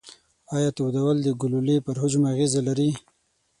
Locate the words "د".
1.23-1.27